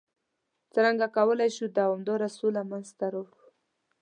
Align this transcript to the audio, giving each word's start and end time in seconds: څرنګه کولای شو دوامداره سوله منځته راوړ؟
څرنګه 0.73 1.07
کولای 1.17 1.49
شو 1.55 1.65
دوامداره 1.79 2.27
سوله 2.37 2.61
منځته 2.69 3.05
راوړ؟ 3.13 3.33